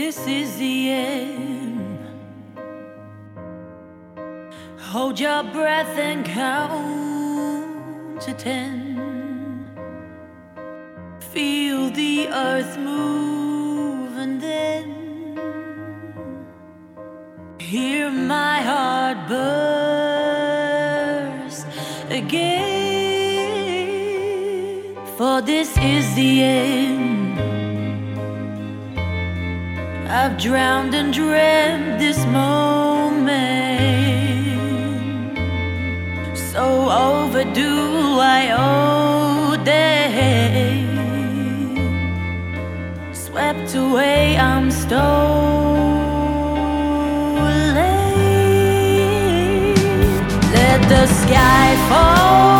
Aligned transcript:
This 0.00 0.18
is 0.28 0.50
the 0.58 0.76
end. 0.90 1.98
Hold 4.90 5.18
your 5.18 5.42
breath 5.42 5.94
and 5.98 6.24
count 6.24 8.20
to 8.20 8.32
ten. 8.32 8.70
Feel 11.32 11.90
the 11.90 12.28
earth 12.28 12.78
move 12.78 14.16
and 14.16 14.40
then 14.40 14.88
hear 17.58 18.08
my 18.08 18.60
heart 18.70 19.18
burst 19.32 20.58
again. 22.08 23.18
For 25.16 25.42
this 25.42 25.76
is 25.78 26.14
the 26.14 26.42
end. 26.42 27.07
I've 30.20 30.36
drowned 30.36 30.94
and 30.96 31.12
dreamt 31.14 32.00
this 32.00 32.18
moment. 32.26 33.38
So 36.36 36.64
overdue, 36.90 38.18
I 38.18 38.50
owe 38.58 39.56
day. 39.64 40.84
Swept 43.12 43.76
away, 43.76 44.36
I'm 44.36 44.72
stolen. 44.72 44.98
Let 50.52 50.80
the 50.88 51.06
sky 51.06 51.76
fall. 51.88 52.57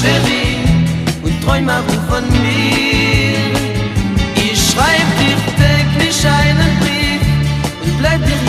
Cherie, 0.00 0.56
und 1.22 1.44
träum 1.44 1.68
auch 1.68 1.84
von 2.08 2.24
mir. 2.40 3.52
Ich 4.34 4.70
schreib 4.70 5.08
dir 5.20 5.36
täglich 5.60 6.26
einen 6.26 6.72
Brief 6.80 7.22
und 7.84 7.98
bleib 7.98 8.24
dir 8.24 8.39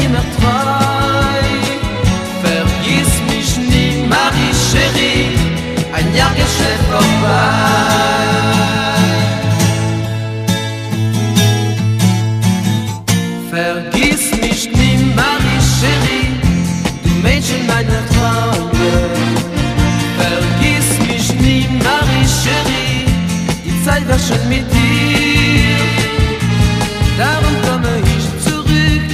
Darum 27.17 27.56
komme 27.67 27.93
ich 28.15 28.26
zurück, 28.43 29.10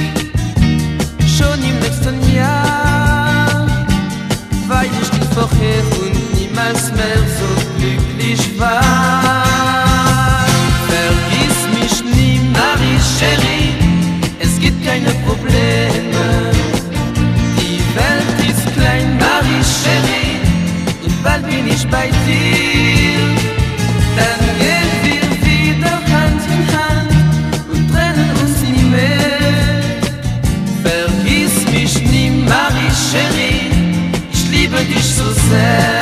schon 1.37 1.59
im 1.61 1.77
nächsten 1.79 2.17
Jahr, 2.33 3.67
weil 4.67 4.85
ich 5.01 5.11
nicht 5.11 5.33
vorher 5.33 5.83
und 6.01 6.15
niemals 6.39 6.91
mehr 6.93 7.21
so 7.37 7.49
glücklich 7.77 8.41
war. 8.57 10.35
Vergiss 10.87 11.59
mich 11.77 11.95
nie, 12.15 12.39
Marie 12.53 12.99
Cherie, 13.17 13.75
es 14.39 14.57
gibt 14.59 14.85
keine 14.85 15.11
Probleme. 15.25 16.25
Die 17.59 17.81
Welt 17.97 18.49
ist 18.49 18.65
klein, 18.73 19.17
Marie 19.19 19.63
Cherie, 19.81 20.39
und 21.03 21.23
bald 21.23 21.45
bin 21.45 21.67
ich 21.67 21.85
bei 21.89 22.09
dir. 22.25 22.66
do. 35.33 35.96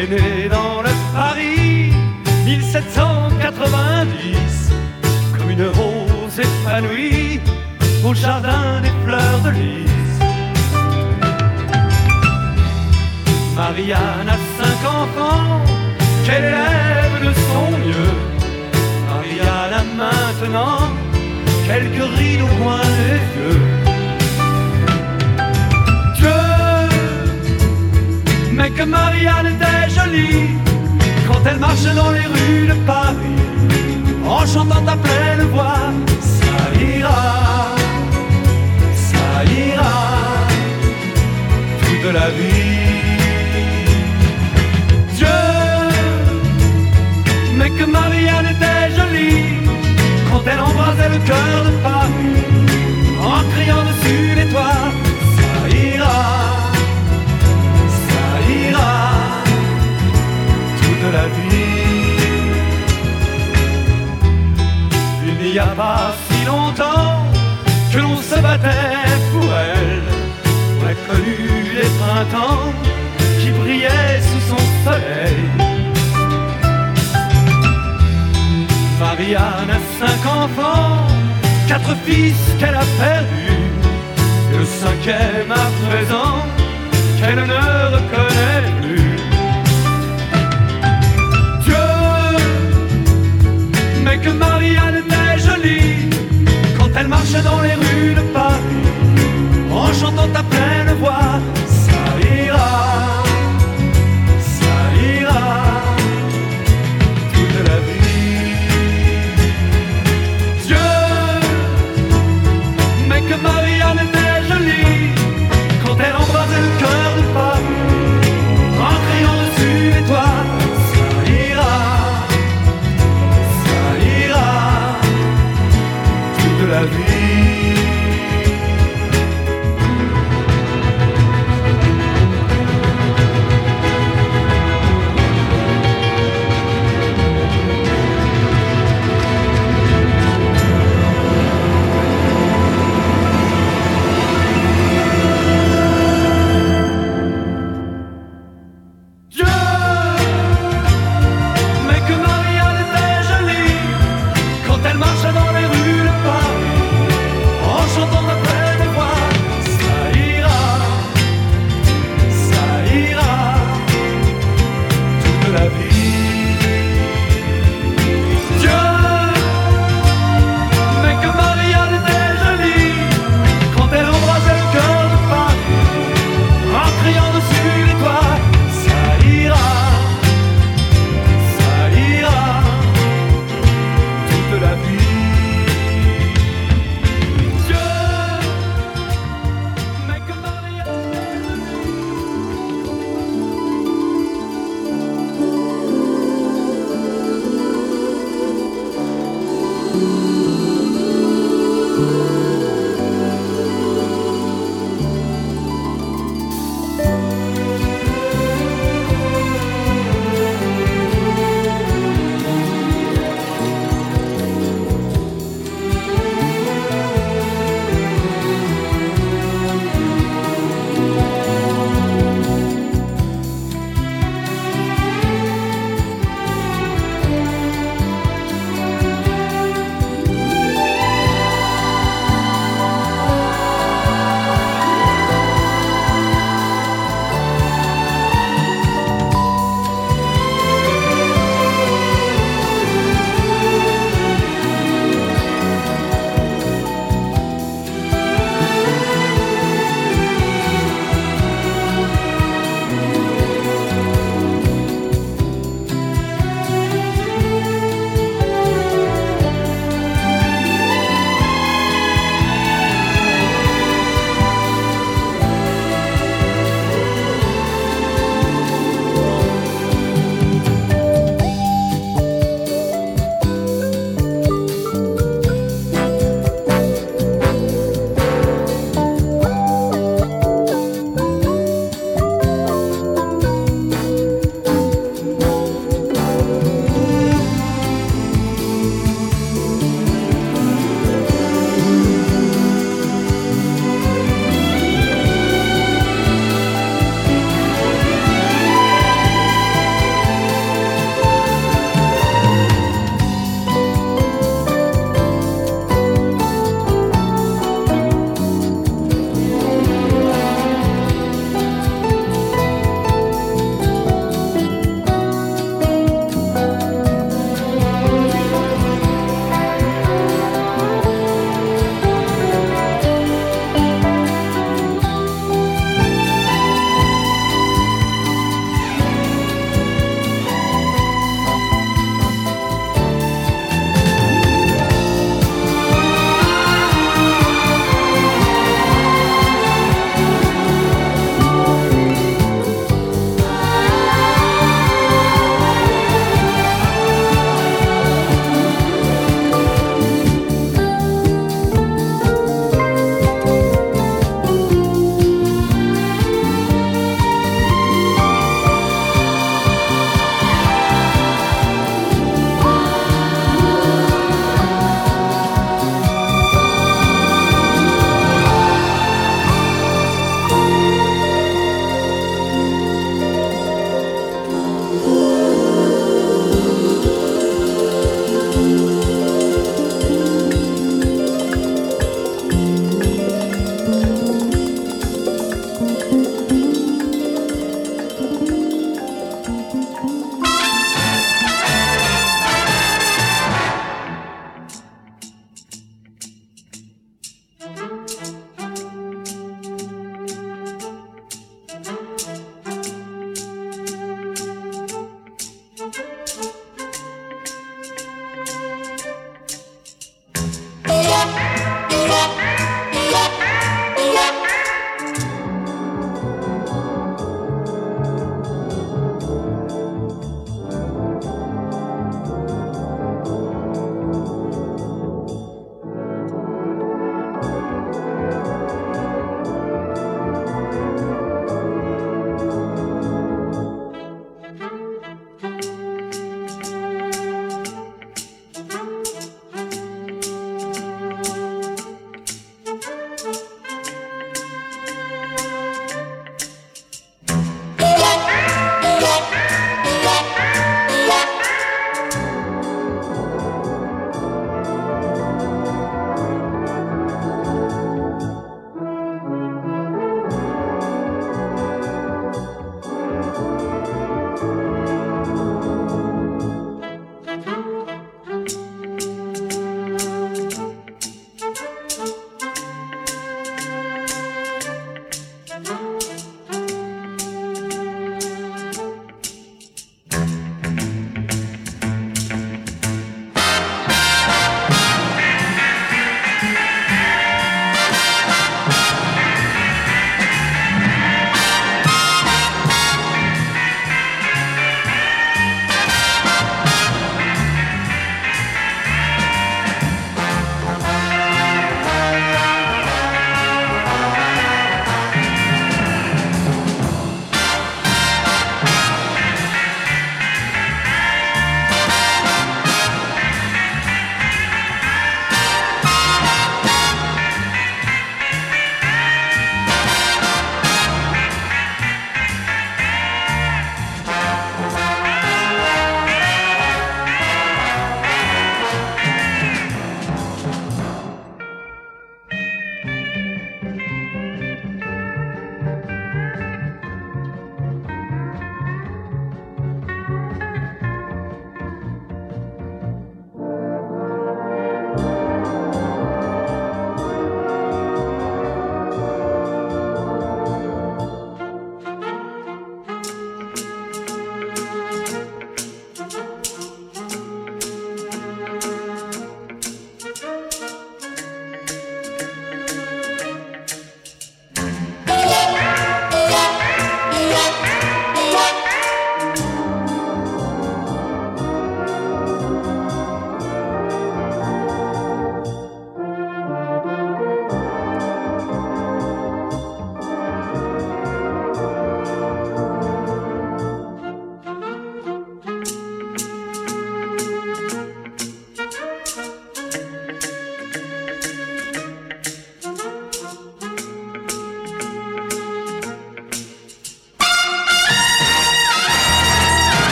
Elle 0.00 0.12
est 0.12 0.20
née 0.20 0.48
dans 0.48 0.80
le 0.80 0.90
Paris 1.12 1.92
1790 2.44 4.70
comme 5.36 5.50
une 5.50 5.66
rose 5.66 6.38
épanouie 6.38 7.40
au 8.04 8.14
jardin 8.14 8.80
des 8.80 8.92
fleurs 9.04 9.40
de 9.44 9.50
lys. 9.50 10.20
Marianne 13.56 14.28
a 14.28 14.38
cinq 14.58 14.84
enfants 14.88 15.64
qu'elle 16.24 16.44
élève 16.44 17.20
de 17.24 17.32
son 17.32 17.72
mieux. 17.84 18.14
Marianne 19.08 19.74
a 19.74 19.76
maintenant 19.96 20.92
quelques 21.66 22.08
rides 22.16 22.42
au 22.42 22.52
coin 22.62 22.84
des 23.00 23.20
yeux. 23.36 23.60
Dieu, 26.14 26.40
mais 28.52 28.70
que 28.70 28.84
Marianne 28.84 29.46
était 29.46 29.77
quand 31.26 31.42
elle 31.44 31.58
marche 31.58 31.84
dans 31.94 32.10
les 32.10 32.26
rues 32.34 32.66
de 32.68 32.74
Paris 32.86 33.42
en 34.26 34.46
chantant 34.46 34.86
à 34.86 34.96
pleine 34.96 35.46
voix. 35.52 35.92
Ça 36.20 36.58
ira, 36.80 37.76
ça 38.94 39.44
ira 39.44 39.98
toute 41.80 42.12
la 42.12 42.28
vie. 42.30 42.88
que 47.78 47.84
Marianne 47.84 48.46
était 48.46 48.94
jolie 48.96 49.44
quand 50.30 50.42
elle 50.50 50.60
embrasait 50.60 51.10
le 51.10 51.18
cœur 51.18 51.64
de 51.64 51.70
Paris 51.82 52.57
la 61.12 61.26
vie. 61.36 62.08
Il 65.26 65.52
n'y 65.52 65.58
a 65.58 65.66
pas 65.66 66.14
si 66.28 66.44
longtemps 66.44 67.24
que 67.92 67.98
l'on 67.98 68.16
se 68.16 68.38
battait 68.40 69.16
pour 69.32 69.50
elle. 69.70 70.08
On 70.78 70.86
a 70.92 70.94
connu 71.08 71.38
les 71.78 71.90
printemps 72.00 72.72
qui 73.40 73.50
brillaient 73.50 74.20
sous 74.30 74.44
son 74.50 74.62
soleil. 74.84 75.68
Marianne 79.00 79.70
a 79.78 79.80
cinq 80.00 80.22
enfants, 80.26 81.06
quatre 81.68 81.94
fils 82.04 82.40
qu'elle 82.58 82.74
a 82.74 82.86
perdus, 83.00 83.68
et 84.52 84.58
le 84.58 84.64
cinquième 84.64 85.52
à 85.52 85.68
présent 85.86 86.36
qu'elle 87.18 87.44
ne 87.54 87.64
reconnaît 87.94 88.57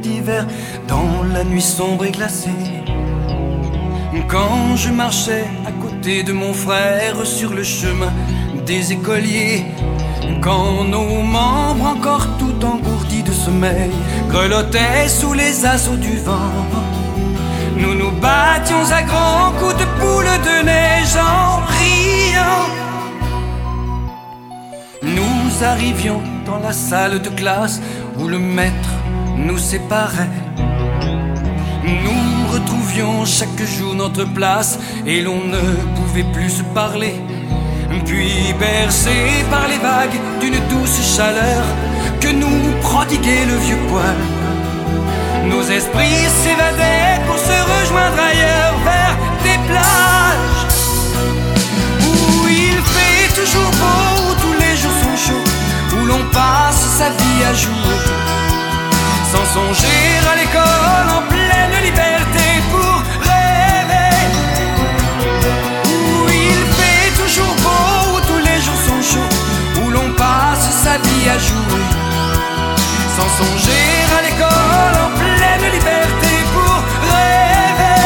d'hiver 0.00 0.46
dans 0.88 1.22
la 1.32 1.44
nuit 1.44 1.62
sombre 1.62 2.04
et 2.04 2.10
glacée. 2.10 2.50
Quand 4.28 4.76
je 4.76 4.90
marchais 4.90 5.44
à 5.66 5.72
côté 5.72 6.22
de 6.22 6.32
mon 6.32 6.52
frère 6.52 7.24
sur 7.24 7.52
le 7.52 7.62
chemin 7.62 8.12
des 8.66 8.92
écoliers, 8.92 9.64
quand 10.40 10.84
nos 10.84 11.22
membres 11.22 11.86
encore 11.86 12.26
tout 12.38 12.64
engourdis 12.64 13.22
de 13.22 13.32
sommeil 13.32 13.90
grelottaient 14.28 15.08
sous 15.08 15.32
les 15.32 15.66
assauts 15.66 15.96
du 15.96 16.16
vent, 16.18 16.66
nous 17.76 17.94
nous 17.94 18.12
battions 18.12 18.84
à 18.92 19.02
grands 19.02 19.52
coups 19.58 19.76
de 19.76 19.86
poule 19.98 20.32
de 20.48 20.64
neige 20.64 21.16
en 21.16 21.60
riant. 21.78 22.66
Nous 25.02 25.64
arrivions 25.64 26.20
dans 26.46 26.58
la 26.58 26.72
salle 26.72 27.20
de 27.20 27.30
classe 27.30 27.80
où 28.18 28.28
le 28.28 28.38
maître 28.38 28.90
nous 29.36 29.58
séparait. 29.58 30.28
Nous 31.84 32.52
retrouvions 32.52 33.24
chaque 33.24 33.62
jour 33.62 33.94
notre 33.94 34.24
place 34.24 34.78
et 35.06 35.20
l'on 35.20 35.44
ne 35.44 35.60
pouvait 35.96 36.30
plus 36.32 36.50
se 36.50 36.62
parler. 36.74 37.14
Puis 38.04 38.54
bercés 38.58 39.44
par 39.50 39.66
les 39.68 39.78
vagues 39.78 40.18
d'une 40.40 40.58
douce 40.68 41.16
chaleur 41.16 41.64
que 42.20 42.28
nous 42.28 42.72
prodiguait 42.82 43.46
le 43.46 43.56
vieux 43.56 43.78
poil, 43.88 44.16
nos 45.48 45.62
esprits 45.62 46.26
s'évadaient 46.42 47.20
pour 47.26 47.38
se 47.38 47.58
rejoindre 47.72 48.20
ailleurs 48.20 48.74
vers 48.84 49.16
des 49.42 49.58
plages 49.68 50.66
où 52.02 52.48
il 52.48 52.78
fait 52.94 53.40
toujours 53.40 53.70
beau, 53.82 54.30
où 54.30 54.34
tous 54.42 54.56
les 54.60 54.76
jours 54.76 54.98
sont 55.02 55.16
chauds, 55.26 55.96
où 55.96 56.06
l'on 56.06 56.24
passe 56.32 56.82
sa 56.98 57.10
vie 57.10 57.44
à 57.50 57.54
jour, 57.54 58.19
sans 59.32 59.44
songer 59.44 60.02
à 60.30 60.34
l'école 60.40 61.08
en 61.18 61.22
pleine 61.28 61.76
liberté 61.84 62.46
pour 62.70 62.94
rêver. 63.28 64.16
Où 65.86 66.28
il 66.28 66.60
fait 66.78 67.10
toujours 67.22 67.54
beau, 67.64 68.16
où 68.16 68.18
tous 68.26 68.42
les 68.48 68.58
jours 68.60 68.80
sont 68.88 69.02
chauds, 69.12 69.34
où 69.82 69.90
l'on 69.90 70.08
passe 70.14 70.66
sa 70.84 70.94
vie 70.98 71.28
à 71.28 71.38
jouer, 71.38 71.86
sans 73.16 73.30
songer 73.40 73.88
à 74.18 74.20
l'école 74.26 74.96
en 75.06 75.10
pleine 75.20 75.66
liberté 75.76 76.30
pour 76.54 76.76
rêver. 77.14 78.02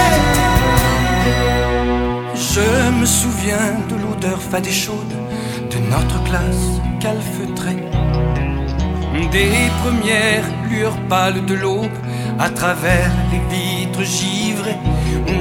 Je 2.53 2.69
me 3.01 3.07
souviens 3.07 3.71
de 3.89 3.97
l'odeur 4.03 4.41
fade 4.51 4.67
et 4.67 4.73
chaude 4.73 5.17
de 5.73 5.79
notre 5.91 6.23
classe 6.25 6.67
calfeutrée, 7.01 7.83
des 9.31 9.71
premières 9.83 10.45
lueurs 10.69 10.99
pâles 11.09 11.45
de 11.47 11.55
l'aube 11.55 11.99
à 12.39 12.49
travers 12.51 13.11
les 13.31 13.43
vitres 13.55 14.03
givrées. 14.03 14.79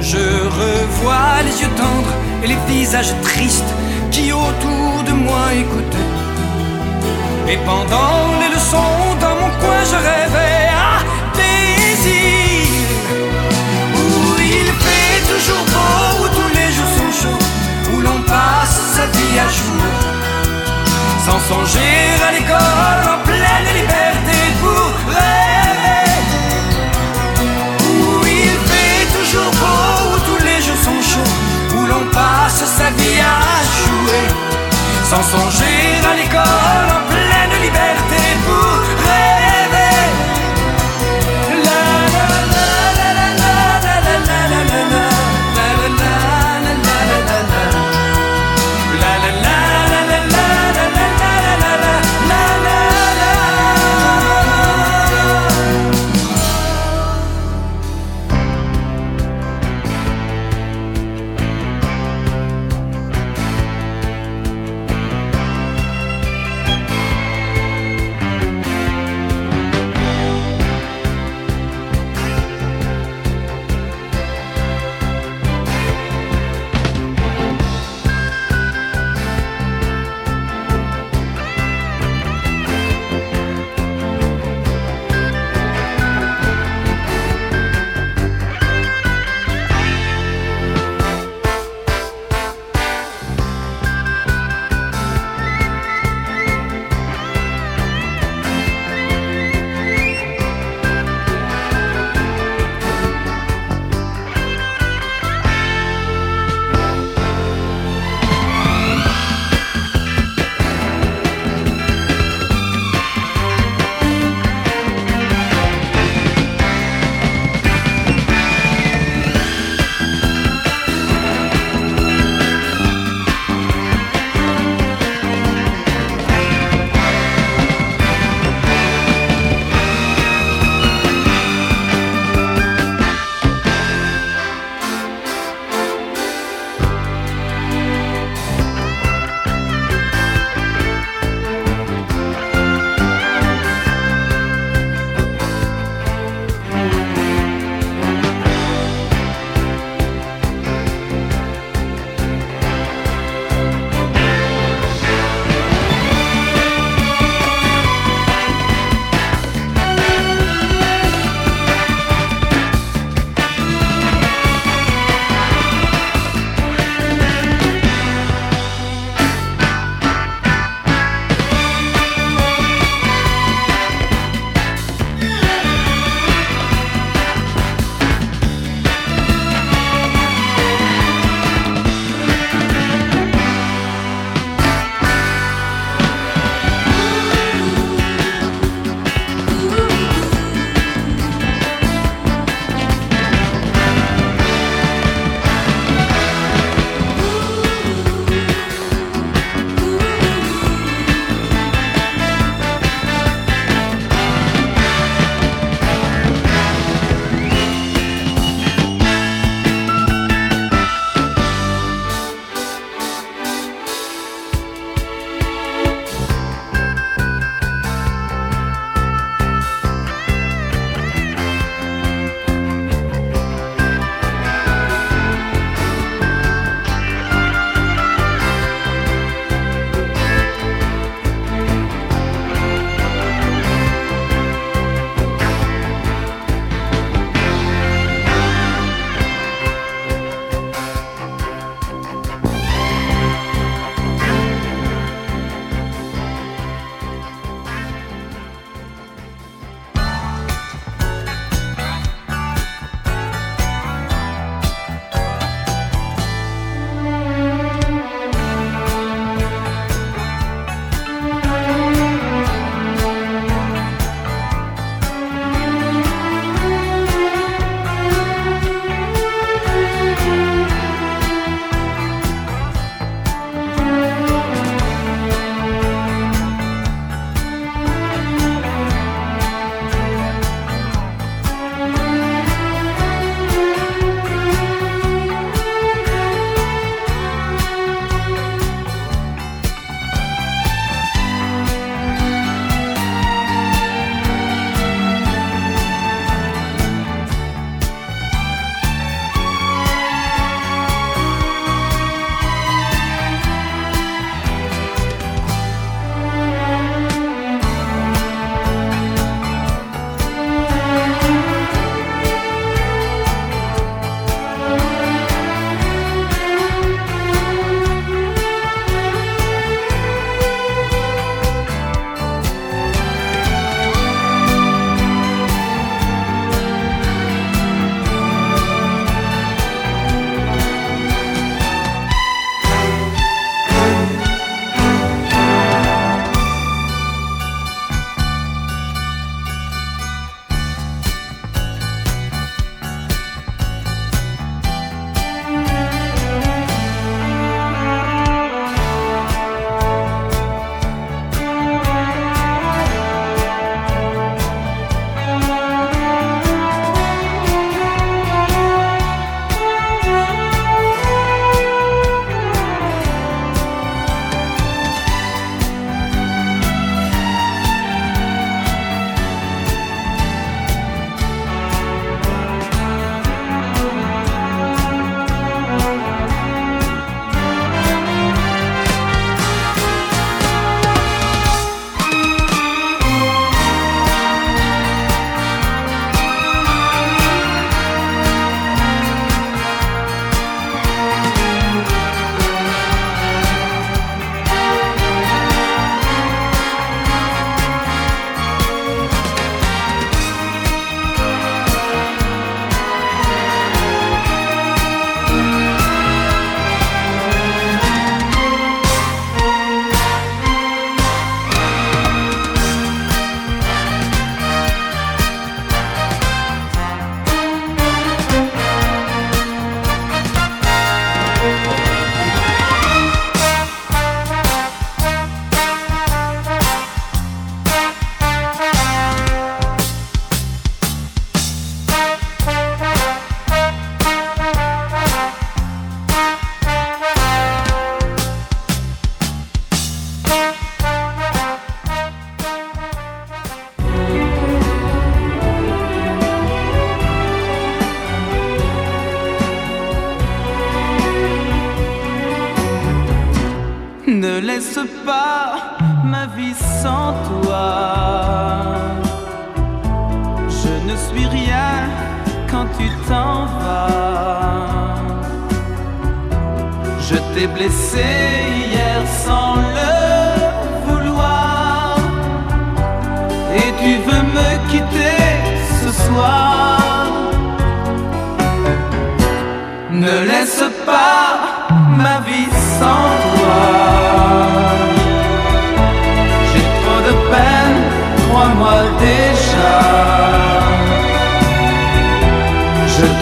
Je 0.00 0.18
revois 0.18 1.42
les 1.44 1.62
yeux 1.62 1.74
tendres 1.76 2.14
et 2.42 2.46
les 2.46 2.58
visages 2.68 3.14
tristes 3.22 3.74
qui 4.10 4.32
autour 4.32 5.02
de 5.06 5.12
moi 5.12 5.52
écoutaient. 5.52 6.12
Et 7.48 7.58
pendant 7.58 8.38
les 8.40 8.54
leçons, 8.54 9.16
dans 9.20 9.34
mon 9.40 9.50
coin, 9.60 9.82
je 9.90 9.96
rêvais 9.96 10.68
à 10.70 11.02
îles 12.06 12.64
où 13.94 14.40
il 14.40 14.68
fait 14.84 15.20
toujours 15.32 15.64
beau, 15.74 16.24
où 16.24 16.28
tous 16.28 16.50
les 16.58 16.70
jours 16.76 16.92
sont 16.98 17.12
chauds, 17.20 17.44
où 17.94 18.00
l'on 18.00 18.20
passe 18.22 18.78
sa 18.96 19.06
vie 19.06 19.38
à 19.38 19.48
jour, 19.58 19.84
sans 21.26 21.40
songer 21.48 21.96
à 22.28 22.32
l'école 22.32 23.02
en 23.14 23.33
pour 24.60 24.86
rêver. 25.08 26.10
Où 27.88 28.26
il 28.26 28.56
fait 28.68 29.06
toujours 29.16 29.52
beau, 29.62 30.14
où 30.14 30.18
tous 30.26 30.44
les 30.44 30.60
jours 30.62 30.80
sont 30.88 31.02
chauds, 31.10 31.76
où 31.76 31.86
l'on 31.86 32.04
passe 32.10 32.64
sa 32.78 32.90
vie 32.98 33.20
à 33.20 33.40
jouer, 33.80 34.26
sans 35.10 35.22
songer 35.22 35.82
à 36.10 36.14
l'école 36.16 36.88
en 36.96 37.02
pleine 37.12 37.62
liberté 37.62 38.23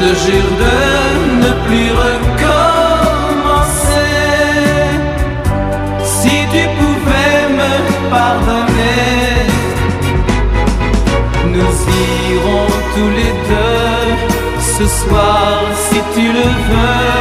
te 0.03 0.11
jure 0.25 0.53
de 0.65 0.79
ne 1.43 1.51
plus 1.67 1.91
recommencer. 2.07 2.59
Si 6.17 6.37
tu 6.55 6.63
pouvais 6.79 7.41
me 7.61 7.73
pardonner, 8.15 9.37
nous 11.57 11.75
irons 12.35 12.71
tous 12.95 13.13
les 13.21 13.35
deux 13.51 14.07
ce 14.77 14.87
soir, 15.01 15.53
si 15.87 15.99
tu 16.15 16.27
le 16.39 16.49
veux, 16.69 17.21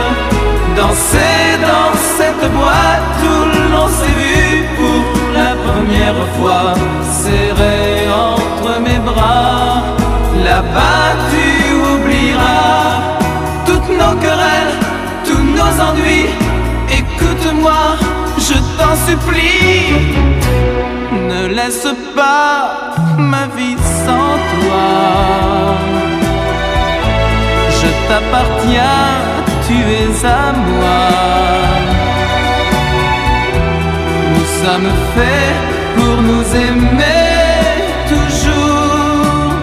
danser 0.79 1.45
dans 1.71 1.93
cette 2.17 2.45
boîte 2.59 3.19
où 3.33 3.37
l'on 3.73 3.89
s'est 3.97 4.17
vu 4.21 4.41
pour 4.77 5.03
la 5.39 5.51
première 5.67 6.21
fois, 6.37 6.67
serré 7.21 7.79
entre 8.29 8.69
mes 8.85 8.99
bras. 9.09 9.73
Là-bas, 10.47 11.09
tu 11.29 11.40
t'en 18.91 18.97
supplie, 19.07 20.15
ne 21.29 21.47
laisse 21.47 21.87
pas 22.15 22.93
ma 23.17 23.45
vie 23.57 23.77
sans 24.05 24.35
toi. 24.53 24.89
Je 27.79 27.89
t'appartiens, 28.07 29.09
tu 29.67 29.75
es 30.01 30.11
à 30.25 30.45
moi. 30.67 31.03
Nous 34.33 34.49
sommes 34.61 34.93
faits 35.13 35.57
pour 35.95 36.15
nous 36.29 36.45
aimer 36.65 37.31
toujours. 38.13 39.53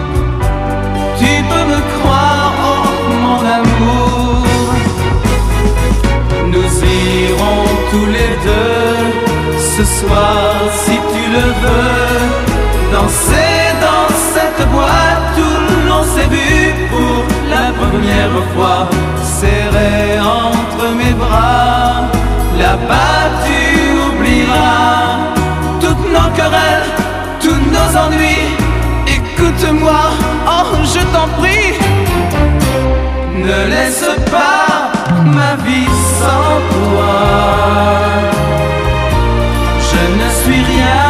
Tu 1.19 1.31
peux 1.49 1.65
me 1.73 1.79
croire, 1.93 2.53
oh 2.71 2.87
mon 3.23 3.41
amour. 3.59 4.45
Nous 6.53 6.71
irons 7.03 7.63
tous 7.91 8.07
les 8.17 8.31
deux 8.47 9.18
ce 9.79 9.85
soir, 9.85 10.55
si 10.83 10.95
tu 11.11 11.23
le 11.31 11.47
veux, 11.63 12.19
danser 12.91 13.59
dans 13.85 14.09
cette 14.33 14.67
boîte 14.71 15.37
où 15.37 15.87
l'on 15.87 16.03
s'est 16.03 16.29
vu 16.35 16.73
pour 16.91 17.23
la 17.49 17.67
première 17.81 18.39
fois, 18.53 18.89
serré 19.39 20.19
entre 20.19 20.85
mes 20.99 21.13
bras. 21.13 22.09
Là-bas, 22.57 23.21
tu 23.45 23.59
oublieras 24.07 25.05
toutes 25.79 26.07
nos 26.15 26.29
querelles, 26.37 26.89
tous 27.39 27.61
nos 27.75 27.91
ennuis. 28.03 28.49
Écoute-moi, 29.17 30.01
oh, 30.55 30.75
je 30.93 31.01
t'en 31.13 31.27
prie. 31.39 31.73
Ne 33.47 33.59
laisse 33.73 34.09
pas 34.29 34.91
ma 35.23 35.55
vie 35.63 35.93
sans 36.19 36.57
toi. 36.73 38.38
Je 40.49 40.55
ne 40.55 40.63
suis 40.63 40.73
rien 40.73 41.08